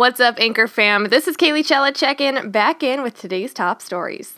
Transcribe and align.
What's 0.00 0.18
up, 0.18 0.40
Anchor 0.40 0.66
fam? 0.66 1.08
This 1.10 1.28
is 1.28 1.36
Kaylee 1.36 1.62
Chella 1.62 1.92
checking 1.92 2.50
back 2.50 2.82
in 2.82 3.02
with 3.02 3.20
today's 3.20 3.52
top 3.52 3.82
stories. 3.82 4.32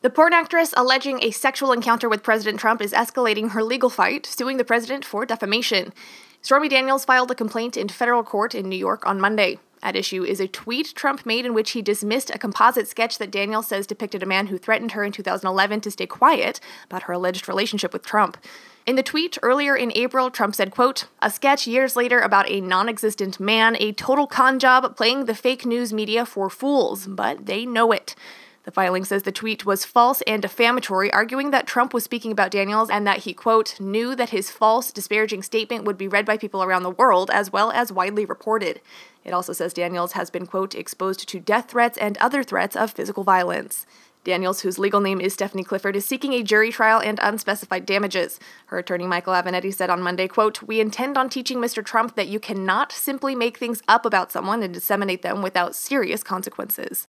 The 0.00 0.10
porn 0.10 0.32
actress 0.32 0.72
alleging 0.74 1.22
a 1.22 1.32
sexual 1.32 1.72
encounter 1.72 2.08
with 2.08 2.22
President 2.22 2.58
Trump 2.58 2.80
is 2.80 2.94
escalating 2.94 3.50
her 3.50 3.62
legal 3.62 3.90
fight, 3.90 4.24
suing 4.24 4.56
the 4.56 4.64
president 4.64 5.04
for 5.04 5.26
defamation. 5.26 5.92
Stormy 6.40 6.70
Daniels 6.70 7.04
filed 7.04 7.30
a 7.30 7.34
complaint 7.34 7.76
in 7.76 7.90
federal 7.90 8.22
court 8.22 8.54
in 8.54 8.70
New 8.70 8.78
York 8.78 9.06
on 9.06 9.20
Monday. 9.20 9.58
At 9.84 9.96
issue 9.96 10.24
is 10.24 10.40
a 10.40 10.48
tweet 10.48 10.94
Trump 10.94 11.26
made 11.26 11.44
in 11.44 11.52
which 11.52 11.72
he 11.72 11.82
dismissed 11.82 12.30
a 12.30 12.38
composite 12.38 12.88
sketch 12.88 13.18
that 13.18 13.30
Daniels 13.30 13.66
says 13.68 13.86
depicted 13.86 14.22
a 14.22 14.26
man 14.26 14.46
who 14.46 14.56
threatened 14.56 14.92
her 14.92 15.04
in 15.04 15.12
2011 15.12 15.82
to 15.82 15.90
stay 15.90 16.06
quiet 16.06 16.58
about 16.86 17.02
her 17.02 17.12
alleged 17.12 17.46
relationship 17.48 17.92
with 17.92 18.02
Trump. 18.04 18.38
In 18.86 18.96
the 18.96 19.02
tweet 19.02 19.36
earlier 19.42 19.76
in 19.76 19.92
April, 19.94 20.30
Trump 20.30 20.54
said, 20.54 20.70
quote, 20.70 21.06
a 21.20 21.30
sketch 21.30 21.66
years 21.66 21.96
later 21.96 22.20
about 22.20 22.50
a 22.50 22.62
non-existent 22.62 23.38
man, 23.38 23.76
a 23.78 23.92
total 23.92 24.26
con 24.26 24.58
job 24.58 24.96
playing 24.96 25.26
the 25.26 25.34
fake 25.34 25.66
news 25.66 25.92
media 25.92 26.24
for 26.24 26.48
fools, 26.48 27.06
but 27.06 27.44
they 27.44 27.66
know 27.66 27.92
it. 27.92 28.14
The 28.64 28.70
filing 28.70 29.04
says 29.04 29.22
the 29.22 29.32
tweet 29.32 29.66
was 29.66 29.84
false 29.84 30.22
and 30.22 30.40
defamatory, 30.40 31.12
arguing 31.12 31.50
that 31.50 31.66
Trump 31.66 31.92
was 31.92 32.02
speaking 32.02 32.32
about 32.32 32.50
Daniels 32.50 32.88
and 32.88 33.06
that 33.06 33.20
he, 33.20 33.34
quote, 33.34 33.78
knew 33.78 34.16
that 34.16 34.30
his 34.30 34.50
false, 34.50 34.90
disparaging 34.90 35.42
statement 35.42 35.84
would 35.84 35.98
be 35.98 36.08
read 36.08 36.24
by 36.24 36.38
people 36.38 36.62
around 36.62 36.82
the 36.82 36.90
world 36.90 37.30
as 37.30 37.52
well 37.52 37.70
as 37.70 37.92
widely 37.92 38.24
reported. 38.24 38.80
It 39.22 39.34
also 39.34 39.52
says 39.52 39.74
Daniels 39.74 40.12
has 40.12 40.30
been, 40.30 40.46
quote, 40.46 40.74
exposed 40.74 41.28
to 41.28 41.40
death 41.40 41.70
threats 41.70 41.98
and 41.98 42.16
other 42.18 42.42
threats 42.42 42.74
of 42.74 42.90
physical 42.90 43.22
violence. 43.22 43.84
Daniels, 44.24 44.62
whose 44.62 44.78
legal 44.78 45.00
name 45.00 45.20
is 45.20 45.34
Stephanie 45.34 45.64
Clifford, 45.64 45.94
is 45.94 46.06
seeking 46.06 46.32
a 46.32 46.42
jury 46.42 46.72
trial 46.72 46.98
and 46.98 47.20
unspecified 47.22 47.84
damages. 47.84 48.40
Her 48.66 48.78
attorney 48.78 49.06
Michael 49.06 49.34
Avenatti 49.34 49.74
said 49.74 49.90
on 49.90 50.00
Monday, 50.00 50.26
quote, 50.26 50.62
We 50.62 50.80
intend 50.80 51.18
on 51.18 51.28
teaching 51.28 51.58
Mr. 51.58 51.84
Trump 51.84 52.16
that 52.16 52.28
you 52.28 52.40
cannot 52.40 52.92
simply 52.92 53.34
make 53.34 53.58
things 53.58 53.82
up 53.86 54.06
about 54.06 54.32
someone 54.32 54.62
and 54.62 54.72
disseminate 54.72 55.20
them 55.20 55.42
without 55.42 55.74
serious 55.74 56.22
consequences. 56.22 57.06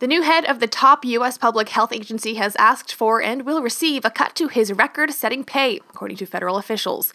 The 0.00 0.08
new 0.08 0.22
head 0.22 0.44
of 0.44 0.58
the 0.58 0.66
top 0.66 1.04
U.S. 1.04 1.38
public 1.38 1.68
health 1.68 1.92
agency 1.92 2.34
has 2.34 2.56
asked 2.56 2.92
for 2.92 3.22
and 3.22 3.46
will 3.46 3.62
receive 3.62 4.04
a 4.04 4.10
cut 4.10 4.34
to 4.34 4.48
his 4.48 4.72
record 4.72 5.12
setting 5.12 5.44
pay, 5.44 5.76
according 5.76 6.16
to 6.16 6.26
federal 6.26 6.56
officials. 6.56 7.12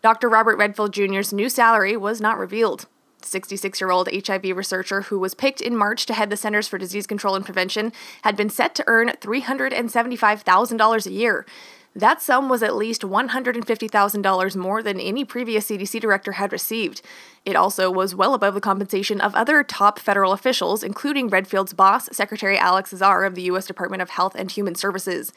Dr. 0.00 0.30
Robert 0.30 0.56
Redfield 0.56 0.94
Jr.'s 0.94 1.32
new 1.34 1.50
salary 1.50 1.94
was 1.94 2.22
not 2.22 2.38
revealed. 2.38 2.86
66 3.20 3.80
year 3.82 3.90
old 3.90 4.08
HIV 4.10 4.56
researcher 4.56 5.02
who 5.02 5.18
was 5.18 5.34
picked 5.34 5.60
in 5.60 5.76
March 5.76 6.06
to 6.06 6.14
head 6.14 6.30
the 6.30 6.36
Centers 6.38 6.66
for 6.66 6.78
Disease 6.78 7.06
Control 7.06 7.34
and 7.34 7.44
Prevention 7.44 7.92
had 8.22 8.34
been 8.34 8.48
set 8.48 8.74
to 8.76 8.84
earn 8.86 9.08
$375,000 9.08 11.06
a 11.06 11.12
year. 11.12 11.46
That 11.94 12.22
sum 12.22 12.48
was 12.48 12.62
at 12.62 12.74
least 12.74 13.02
$150,000 13.02 14.56
more 14.56 14.82
than 14.82 14.98
any 14.98 15.24
previous 15.24 15.68
CDC 15.68 16.00
director 16.00 16.32
had 16.32 16.50
received. 16.50 17.02
It 17.44 17.54
also 17.54 17.90
was 17.90 18.14
well 18.14 18.32
above 18.32 18.54
the 18.54 18.62
compensation 18.62 19.20
of 19.20 19.34
other 19.34 19.62
top 19.62 19.98
federal 19.98 20.32
officials, 20.32 20.82
including 20.82 21.28
Redfield's 21.28 21.74
boss, 21.74 22.08
Secretary 22.10 22.56
Alex 22.56 22.94
Azar 22.94 23.24
of 23.24 23.34
the 23.34 23.42
U.S. 23.42 23.66
Department 23.66 24.00
of 24.00 24.10
Health 24.10 24.34
and 24.34 24.50
Human 24.50 24.74
Services. 24.74 25.32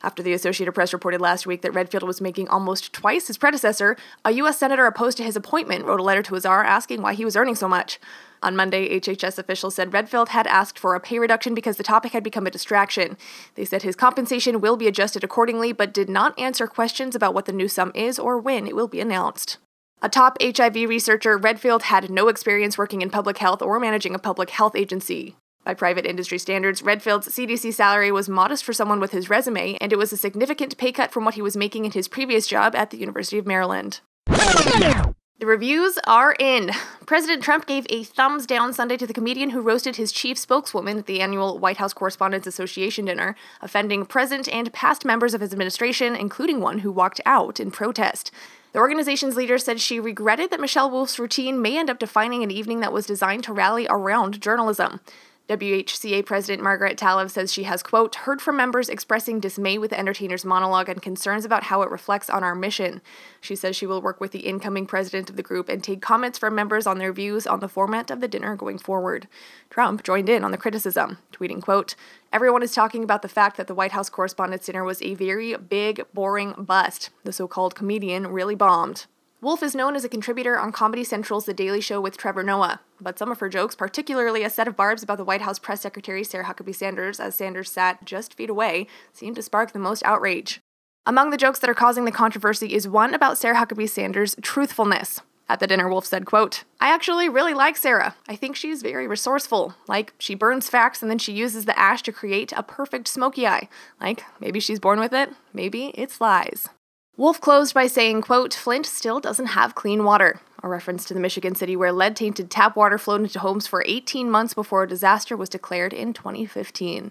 After 0.00 0.22
the 0.22 0.32
Associated 0.32 0.72
Press 0.72 0.92
reported 0.92 1.20
last 1.20 1.46
week 1.46 1.62
that 1.62 1.74
Redfield 1.74 2.04
was 2.04 2.20
making 2.20 2.48
almost 2.48 2.92
twice 2.92 3.26
his 3.26 3.38
predecessor, 3.38 3.96
a 4.24 4.30
U.S. 4.32 4.58
senator 4.58 4.86
opposed 4.86 5.16
to 5.16 5.24
his 5.24 5.34
appointment 5.34 5.84
wrote 5.84 5.98
a 5.98 6.04
letter 6.04 6.22
to 6.22 6.36
Azar 6.36 6.62
asking 6.64 7.02
why 7.02 7.14
he 7.14 7.24
was 7.24 7.34
earning 7.34 7.56
so 7.56 7.68
much. 7.68 7.98
On 8.40 8.54
Monday, 8.54 9.00
HHS 9.00 9.38
officials 9.38 9.74
said 9.74 9.92
Redfield 9.92 10.28
had 10.28 10.46
asked 10.46 10.78
for 10.78 10.94
a 10.94 11.00
pay 11.00 11.18
reduction 11.18 11.54
because 11.54 11.76
the 11.76 11.82
topic 11.82 12.12
had 12.12 12.22
become 12.22 12.46
a 12.46 12.50
distraction. 12.50 13.16
They 13.56 13.64
said 13.64 13.82
his 13.82 13.96
compensation 13.96 14.60
will 14.60 14.76
be 14.76 14.86
adjusted 14.86 15.24
accordingly, 15.24 15.72
but 15.72 15.92
did 15.92 16.08
not 16.08 16.38
answer 16.38 16.68
questions 16.68 17.16
about 17.16 17.34
what 17.34 17.46
the 17.46 17.52
new 17.52 17.66
sum 17.66 17.90
is 17.94 18.18
or 18.18 18.38
when 18.38 18.68
it 18.68 18.76
will 18.76 18.88
be 18.88 19.00
announced. 19.00 19.58
A 20.00 20.08
top 20.08 20.38
HIV 20.40 20.76
researcher, 20.88 21.36
Redfield 21.36 21.84
had 21.84 22.08
no 22.08 22.28
experience 22.28 22.78
working 22.78 23.02
in 23.02 23.10
public 23.10 23.38
health 23.38 23.60
or 23.60 23.80
managing 23.80 24.14
a 24.14 24.20
public 24.20 24.50
health 24.50 24.76
agency. 24.76 25.34
By 25.68 25.74
private 25.74 26.06
industry 26.06 26.38
standards, 26.38 26.80
Redfield's 26.80 27.28
CDC 27.28 27.74
salary 27.74 28.10
was 28.10 28.26
modest 28.26 28.64
for 28.64 28.72
someone 28.72 29.00
with 29.00 29.12
his 29.12 29.28
resume, 29.28 29.76
and 29.82 29.92
it 29.92 29.98
was 29.98 30.10
a 30.10 30.16
significant 30.16 30.78
pay 30.78 30.92
cut 30.92 31.12
from 31.12 31.26
what 31.26 31.34
he 31.34 31.42
was 31.42 31.58
making 31.58 31.84
in 31.84 31.90
his 31.90 32.08
previous 32.08 32.46
job 32.46 32.74
at 32.74 32.88
the 32.88 32.96
University 32.96 33.36
of 33.36 33.44
Maryland. 33.46 34.00
The 34.26 35.44
reviews 35.44 35.98
are 36.06 36.34
in. 36.38 36.70
President 37.04 37.42
Trump 37.42 37.66
gave 37.66 37.86
a 37.90 38.02
thumbs 38.02 38.46
down 38.46 38.72
Sunday 38.72 38.96
to 38.96 39.06
the 39.06 39.12
comedian 39.12 39.50
who 39.50 39.60
roasted 39.60 39.96
his 39.96 40.10
chief 40.10 40.38
spokeswoman 40.38 41.00
at 41.00 41.04
the 41.04 41.20
annual 41.20 41.58
White 41.58 41.76
House 41.76 41.92
Correspondents 41.92 42.46
Association 42.46 43.04
dinner, 43.04 43.36
offending 43.60 44.06
present 44.06 44.48
and 44.48 44.72
past 44.72 45.04
members 45.04 45.34
of 45.34 45.42
his 45.42 45.52
administration, 45.52 46.16
including 46.16 46.62
one 46.62 46.78
who 46.78 46.90
walked 46.90 47.20
out 47.26 47.60
in 47.60 47.70
protest. 47.70 48.30
The 48.72 48.78
organization's 48.78 49.36
leader 49.36 49.58
said 49.58 49.82
she 49.82 50.00
regretted 50.00 50.50
that 50.50 50.60
Michelle 50.60 50.90
Wolf's 50.90 51.18
routine 51.18 51.60
may 51.60 51.76
end 51.76 51.90
up 51.90 51.98
defining 51.98 52.42
an 52.42 52.50
evening 52.50 52.80
that 52.80 52.92
was 52.94 53.04
designed 53.04 53.44
to 53.44 53.52
rally 53.52 53.86
around 53.90 54.40
journalism. 54.40 55.00
WHCA 55.48 56.26
President 56.26 56.62
Margaret 56.62 56.98
Talev 56.98 57.30
says 57.30 57.50
she 57.50 57.62
has, 57.62 57.82
quote, 57.82 58.14
heard 58.14 58.42
from 58.42 58.58
members 58.58 58.90
expressing 58.90 59.40
dismay 59.40 59.78
with 59.78 59.90
the 59.90 59.98
entertainer's 59.98 60.44
monologue 60.44 60.90
and 60.90 61.00
concerns 61.00 61.46
about 61.46 61.64
how 61.64 61.80
it 61.80 61.90
reflects 61.90 62.28
on 62.28 62.44
our 62.44 62.54
mission. 62.54 63.00
She 63.40 63.56
says 63.56 63.74
she 63.74 63.86
will 63.86 64.02
work 64.02 64.20
with 64.20 64.32
the 64.32 64.40
incoming 64.40 64.84
president 64.84 65.30
of 65.30 65.36
the 65.36 65.42
group 65.42 65.70
and 65.70 65.82
take 65.82 66.02
comments 66.02 66.38
from 66.38 66.54
members 66.54 66.86
on 66.86 66.98
their 66.98 67.14
views 67.14 67.46
on 67.46 67.60
the 67.60 67.68
format 67.68 68.10
of 68.10 68.20
the 68.20 68.28
dinner 68.28 68.56
going 68.56 68.76
forward. 68.76 69.26
Trump 69.70 70.04
joined 70.04 70.28
in 70.28 70.44
on 70.44 70.50
the 70.50 70.58
criticism, 70.58 71.16
tweeting, 71.32 71.62
quote, 71.62 71.94
Everyone 72.30 72.62
is 72.62 72.74
talking 72.74 73.02
about 73.02 73.22
the 73.22 73.28
fact 73.28 73.56
that 73.56 73.68
the 73.68 73.74
White 73.74 73.92
House 73.92 74.10
Correspondents' 74.10 74.66
Dinner 74.66 74.84
was 74.84 75.00
a 75.00 75.14
very 75.14 75.56
big, 75.56 76.04
boring 76.12 76.52
bust. 76.58 77.08
The 77.24 77.32
so 77.32 77.48
called 77.48 77.74
comedian 77.74 78.26
really 78.26 78.54
bombed. 78.54 79.06
Wolf 79.40 79.62
is 79.62 79.72
known 79.72 79.94
as 79.94 80.04
a 80.04 80.08
contributor 80.08 80.58
on 80.58 80.72
Comedy 80.72 81.04
Central's 81.04 81.44
The 81.44 81.54
Daily 81.54 81.80
Show 81.80 82.00
with 82.00 82.16
Trevor 82.16 82.42
Noah, 82.42 82.80
but 83.00 83.20
some 83.20 83.30
of 83.30 83.38
her 83.38 83.48
jokes, 83.48 83.76
particularly 83.76 84.42
a 84.42 84.50
set 84.50 84.66
of 84.66 84.74
barbs 84.76 85.04
about 85.04 85.16
the 85.16 85.24
White 85.24 85.42
House 85.42 85.60
press 85.60 85.80
secretary 85.80 86.24
Sarah 86.24 86.44
Huckabee 86.44 86.74
Sanders 86.74 87.20
as 87.20 87.36
Sanders 87.36 87.70
sat 87.70 88.04
just 88.04 88.34
feet 88.34 88.50
away, 88.50 88.88
seemed 89.12 89.36
to 89.36 89.42
spark 89.42 89.70
the 89.70 89.78
most 89.78 90.02
outrage. 90.04 90.60
Among 91.06 91.30
the 91.30 91.36
jokes 91.36 91.60
that 91.60 91.70
are 91.70 91.74
causing 91.74 92.04
the 92.04 92.10
controversy 92.10 92.74
is 92.74 92.88
one 92.88 93.14
about 93.14 93.38
Sarah 93.38 93.64
Huckabee 93.64 93.88
Sanders' 93.88 94.34
truthfulness. 94.42 95.20
At 95.48 95.60
the 95.60 95.68
dinner, 95.68 95.88
Wolf 95.88 96.04
said, 96.04 96.26
quote, 96.26 96.64
I 96.80 96.92
actually 96.92 97.28
really 97.28 97.54
like 97.54 97.76
Sarah. 97.76 98.16
I 98.28 98.34
think 98.34 98.56
she's 98.56 98.82
very 98.82 99.06
resourceful. 99.06 99.72
Like, 99.86 100.14
she 100.18 100.34
burns 100.34 100.68
facts 100.68 101.00
and 101.00 101.08
then 101.08 101.18
she 101.18 101.32
uses 101.32 101.64
the 101.64 101.78
ash 101.78 102.02
to 102.02 102.12
create 102.12 102.52
a 102.56 102.64
perfect 102.64 103.06
smoky 103.06 103.46
eye. 103.46 103.68
Like, 104.00 104.24
maybe 104.40 104.58
she's 104.58 104.80
born 104.80 104.98
with 104.98 105.12
it, 105.12 105.30
maybe 105.54 105.92
it's 105.94 106.20
lies. 106.20 106.68
Wolf 107.18 107.40
closed 107.40 107.74
by 107.74 107.88
saying, 107.88 108.22
quote, 108.22 108.54
Flint 108.54 108.86
still 108.86 109.18
doesn't 109.18 109.46
have 109.46 109.74
clean 109.74 110.04
water, 110.04 110.40
a 110.62 110.68
reference 110.68 111.04
to 111.04 111.14
the 111.14 111.18
Michigan 111.18 111.56
city 111.56 111.74
where 111.74 111.90
lead 111.90 112.14
tainted 112.14 112.48
tap 112.48 112.76
water 112.76 112.96
flowed 112.96 113.22
into 113.22 113.40
homes 113.40 113.66
for 113.66 113.82
18 113.88 114.30
months 114.30 114.54
before 114.54 114.84
a 114.84 114.88
disaster 114.88 115.36
was 115.36 115.48
declared 115.48 115.92
in 115.92 116.12
2015. 116.12 117.10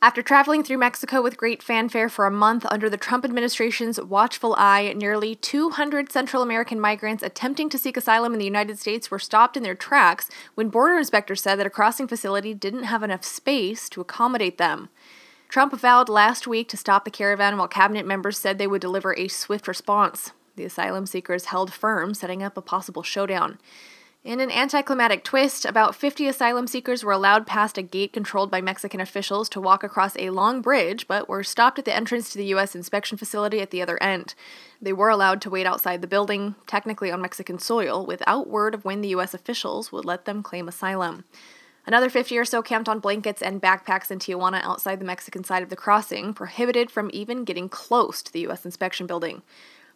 After 0.00 0.22
traveling 0.22 0.64
through 0.64 0.78
Mexico 0.78 1.20
with 1.20 1.36
great 1.36 1.62
fanfare 1.62 2.08
for 2.08 2.24
a 2.24 2.30
month 2.30 2.64
under 2.70 2.88
the 2.88 2.96
Trump 2.96 3.22
administration's 3.22 4.00
watchful 4.00 4.54
eye, 4.56 4.94
nearly 4.96 5.34
200 5.34 6.10
Central 6.10 6.42
American 6.42 6.80
migrants 6.80 7.22
attempting 7.22 7.68
to 7.68 7.76
seek 7.76 7.98
asylum 7.98 8.32
in 8.32 8.38
the 8.38 8.46
United 8.46 8.78
States 8.78 9.10
were 9.10 9.18
stopped 9.18 9.58
in 9.58 9.62
their 9.62 9.74
tracks 9.74 10.30
when 10.54 10.70
border 10.70 10.96
inspectors 10.96 11.42
said 11.42 11.56
that 11.56 11.66
a 11.66 11.70
crossing 11.70 12.08
facility 12.08 12.54
didn't 12.54 12.84
have 12.84 13.02
enough 13.02 13.24
space 13.24 13.90
to 13.90 14.00
accommodate 14.00 14.56
them. 14.56 14.88
Trump 15.54 15.72
vowed 15.78 16.08
last 16.08 16.48
week 16.48 16.68
to 16.68 16.76
stop 16.76 17.04
the 17.04 17.12
caravan 17.12 17.56
while 17.56 17.68
cabinet 17.68 18.04
members 18.04 18.36
said 18.36 18.58
they 18.58 18.66
would 18.66 18.80
deliver 18.80 19.16
a 19.16 19.28
swift 19.28 19.68
response. 19.68 20.32
The 20.56 20.64
asylum 20.64 21.06
seekers 21.06 21.44
held 21.44 21.72
firm, 21.72 22.12
setting 22.12 22.42
up 22.42 22.56
a 22.56 22.60
possible 22.60 23.04
showdown. 23.04 23.60
In 24.24 24.40
an 24.40 24.50
anticlimactic 24.50 25.22
twist, 25.22 25.64
about 25.64 25.94
50 25.94 26.26
asylum 26.26 26.66
seekers 26.66 27.04
were 27.04 27.12
allowed 27.12 27.46
past 27.46 27.78
a 27.78 27.82
gate 27.82 28.12
controlled 28.12 28.50
by 28.50 28.60
Mexican 28.60 29.00
officials 29.00 29.48
to 29.50 29.60
walk 29.60 29.84
across 29.84 30.16
a 30.16 30.30
long 30.30 30.60
bridge, 30.60 31.06
but 31.06 31.28
were 31.28 31.44
stopped 31.44 31.78
at 31.78 31.84
the 31.84 31.94
entrance 31.94 32.30
to 32.30 32.38
the 32.38 32.46
U.S. 32.46 32.74
inspection 32.74 33.16
facility 33.16 33.60
at 33.60 33.70
the 33.70 33.80
other 33.80 34.02
end. 34.02 34.34
They 34.82 34.92
were 34.92 35.08
allowed 35.08 35.40
to 35.42 35.50
wait 35.50 35.66
outside 35.66 36.00
the 36.02 36.08
building, 36.08 36.56
technically 36.66 37.12
on 37.12 37.22
Mexican 37.22 37.60
soil, 37.60 38.04
without 38.04 38.48
word 38.48 38.74
of 38.74 38.84
when 38.84 39.02
the 39.02 39.10
U.S. 39.10 39.34
officials 39.34 39.92
would 39.92 40.04
let 40.04 40.24
them 40.24 40.42
claim 40.42 40.66
asylum. 40.66 41.22
Another 41.86 42.08
50 42.08 42.38
or 42.38 42.44
so 42.44 42.62
camped 42.62 42.88
on 42.88 42.98
blankets 42.98 43.42
and 43.42 43.60
backpacks 43.60 44.10
in 44.10 44.18
Tijuana 44.18 44.62
outside 44.62 45.00
the 45.00 45.04
Mexican 45.04 45.44
side 45.44 45.62
of 45.62 45.68
the 45.68 45.76
crossing, 45.76 46.32
prohibited 46.32 46.90
from 46.90 47.10
even 47.12 47.44
getting 47.44 47.68
close 47.68 48.22
to 48.22 48.32
the 48.32 48.40
U.S. 48.40 48.64
inspection 48.64 49.06
building. 49.06 49.42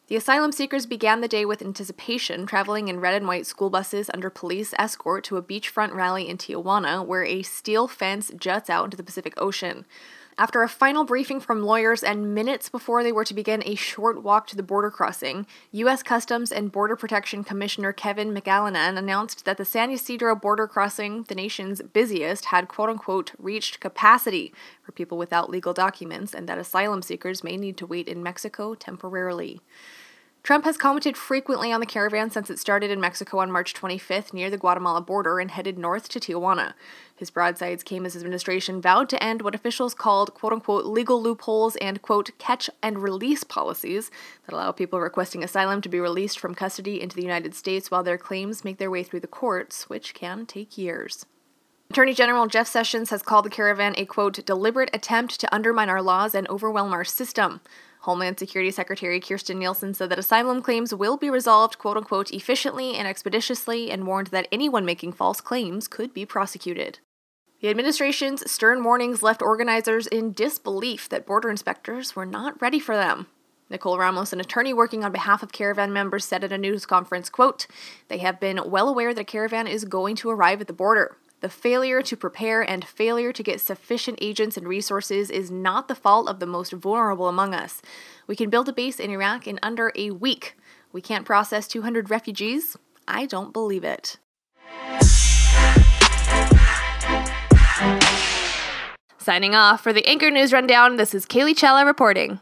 The 0.08 0.17
asylum 0.17 0.52
seekers 0.52 0.87
began 0.87 1.20
the 1.20 1.29
day 1.29 1.44
with 1.44 1.61
anticipation, 1.61 2.46
traveling 2.46 2.88
in 2.88 3.00
red 3.00 3.14
and 3.14 3.26
white 3.26 3.46
school 3.46 3.69
buses 3.69 4.11
under 4.12 4.31
police 4.31 4.75
escort 4.79 5.25
to 5.25 5.37
a 5.37 5.43
beachfront 5.43 5.94
rally 5.94 6.29
in 6.29 6.38
Tijuana, 6.38 7.05
where 7.05 7.25
a 7.25 7.43
steel 7.43 7.88
fence 7.88 8.31
juts 8.37 8.70
out 8.70 8.85
into 8.85 8.96
the 8.96 9.02
Pacific 9.02 9.35
Ocean. 9.37 9.85
After 10.40 10.62
a 10.62 10.69
final 10.69 11.02
briefing 11.02 11.40
from 11.40 11.64
lawyers 11.64 12.05
and 12.05 12.32
minutes 12.32 12.69
before 12.69 13.02
they 13.02 13.11
were 13.11 13.25
to 13.25 13.35
begin 13.35 13.61
a 13.67 13.75
short 13.75 14.23
walk 14.23 14.46
to 14.46 14.56
the 14.56 14.62
border 14.62 14.88
crossing, 14.88 15.49
U.S. 15.73 16.05
Customs 16.05 16.52
and 16.52 16.70
Border 16.70 16.94
Protection 16.94 17.43
Commissioner 17.43 17.93
Kevin 17.93 18.32
McAleenan 18.32 18.96
announced 18.96 19.44
that 19.46 19.56
the 19.56 19.64
San 19.64 19.90
Ysidro 19.90 20.37
border 20.37 20.69
crossing, 20.69 21.25
the 21.25 21.35
nation's 21.35 21.82
busiest, 21.82 22.44
had 22.46 22.69
quote 22.69 22.88
unquote 22.88 23.32
reached 23.37 23.81
capacity 23.81 24.55
for 24.81 24.93
people 24.93 25.19
without 25.19 25.50
legal 25.50 25.75
documents 25.75 26.32
and 26.32 26.49
that 26.49 26.56
asylum 26.56 27.02
seekers 27.02 27.43
may 27.43 27.56
need 27.56 27.76
to 27.76 27.85
wait 27.85 28.06
in 28.06 28.23
Mexico 28.23 28.76
temporarily. 28.76 29.61
Trump 30.48 30.64
has 30.64 30.78
commented 30.78 31.14
frequently 31.14 31.70
on 31.72 31.80
the 31.80 31.84
caravan 31.84 32.30
since 32.30 32.48
it 32.48 32.58
started 32.58 32.90
in 32.90 32.98
Mexico 32.98 33.40
on 33.40 33.52
March 33.52 33.74
25th 33.74 34.32
near 34.32 34.48
the 34.48 34.56
Guatemala 34.56 35.02
border 35.02 35.40
and 35.40 35.50
headed 35.50 35.76
north 35.76 36.08
to 36.08 36.18
Tijuana. 36.18 36.72
His 37.14 37.28
broadsides 37.28 37.82
came 37.82 38.06
as 38.06 38.14
his 38.14 38.22
administration 38.22 38.80
vowed 38.80 39.10
to 39.10 39.22
end 39.22 39.42
what 39.42 39.54
officials 39.54 39.92
called 39.92 40.32
quote 40.32 40.54
unquote 40.54 40.86
legal 40.86 41.20
loopholes 41.20 41.76
and 41.76 42.00
quote 42.00 42.30
catch 42.38 42.70
and 42.82 43.02
release 43.02 43.44
policies 43.44 44.10
that 44.46 44.54
allow 44.54 44.72
people 44.72 44.98
requesting 45.00 45.44
asylum 45.44 45.82
to 45.82 45.88
be 45.90 46.00
released 46.00 46.38
from 46.38 46.54
custody 46.54 46.98
into 46.98 47.14
the 47.14 47.20
United 47.20 47.54
States 47.54 47.90
while 47.90 48.02
their 48.02 48.16
claims 48.16 48.64
make 48.64 48.78
their 48.78 48.90
way 48.90 49.02
through 49.02 49.20
the 49.20 49.26
courts, 49.26 49.90
which 49.90 50.14
can 50.14 50.46
take 50.46 50.78
years. 50.78 51.26
Attorney 51.90 52.14
General 52.14 52.46
Jeff 52.46 52.68
Sessions 52.68 53.10
has 53.10 53.20
called 53.20 53.44
the 53.44 53.50
caravan 53.50 53.92
a 53.98 54.06
quote 54.06 54.42
deliberate 54.46 54.88
attempt 54.94 55.38
to 55.40 55.54
undermine 55.54 55.90
our 55.90 56.00
laws 56.00 56.34
and 56.34 56.48
overwhelm 56.48 56.94
our 56.94 57.04
system. 57.04 57.60
Homeland 58.00 58.38
Security 58.38 58.70
Secretary 58.70 59.20
Kirstjen 59.20 59.56
Nielsen 59.56 59.94
said 59.94 60.10
that 60.10 60.18
asylum 60.18 60.62
claims 60.62 60.94
will 60.94 61.16
be 61.16 61.30
resolved, 61.30 61.78
quote 61.78 61.96
unquote, 61.96 62.30
efficiently 62.30 62.94
and 62.94 63.08
expeditiously, 63.08 63.90
and 63.90 64.06
warned 64.06 64.28
that 64.28 64.48
anyone 64.52 64.84
making 64.84 65.12
false 65.12 65.40
claims 65.40 65.88
could 65.88 66.14
be 66.14 66.24
prosecuted. 66.24 67.00
The 67.60 67.70
administration's 67.70 68.48
stern 68.48 68.84
warnings 68.84 69.22
left 69.22 69.42
organizers 69.42 70.06
in 70.06 70.32
disbelief 70.32 71.08
that 71.08 71.26
border 71.26 71.50
inspectors 71.50 72.14
were 72.14 72.26
not 72.26 72.60
ready 72.62 72.78
for 72.78 72.94
them. 72.96 73.26
Nicole 73.68 73.98
Ramos, 73.98 74.32
an 74.32 74.40
attorney 74.40 74.72
working 74.72 75.04
on 75.04 75.12
behalf 75.12 75.42
of 75.42 75.52
caravan 75.52 75.92
members, 75.92 76.24
said 76.24 76.44
at 76.44 76.52
a 76.52 76.58
news 76.58 76.86
conference, 76.86 77.28
quote, 77.28 77.66
They 78.08 78.18
have 78.18 78.40
been 78.40 78.70
well 78.70 78.88
aware 78.88 79.12
that 79.12 79.22
a 79.22 79.24
caravan 79.24 79.66
is 79.66 79.84
going 79.84 80.16
to 80.16 80.30
arrive 80.30 80.60
at 80.60 80.68
the 80.68 80.72
border. 80.72 81.16
The 81.40 81.49
failure 81.49 82.02
to 82.02 82.17
prepare 82.17 82.69
and 82.69 82.85
failure 82.85 83.32
to 83.32 83.43
get 83.44 83.61
sufficient 83.61 84.19
agents 84.20 84.56
and 84.56 84.67
resources 84.67 85.31
is 85.31 85.52
not 85.52 85.87
the 85.87 85.94
fault 85.94 86.29
of 86.29 86.40
the 86.40 86.46
most 86.46 86.73
vulnerable 86.73 87.29
among 87.29 87.55
us. 87.55 87.81
We 88.26 88.35
can 88.35 88.50
build 88.50 88.69
a 88.69 88.73
base 88.73 88.99
in 88.99 89.12
Iraq 89.12 89.46
in 89.46 89.61
under 89.62 89.93
a 89.94 90.11
week. 90.11 90.56
We 90.90 91.00
can't 91.00 91.25
process 91.25 91.69
200 91.69 92.11
refugees. 92.11 92.76
I 93.06 93.25
don't 93.26 93.52
believe 93.52 93.85
it. 93.85 94.17
Signing 99.19 99.55
off 99.55 99.81
for 99.81 99.93
the 99.93 100.06
Anchor 100.06 100.32
News 100.32 100.52
Rundown, 100.52 100.96
this 100.96 101.14
is 101.14 101.25
Kaylee 101.25 101.56
Chella 101.56 101.87
reporting. 101.87 102.40